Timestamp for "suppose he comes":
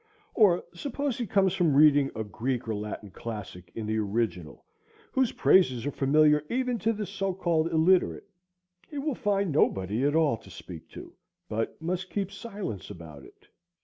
0.73-1.53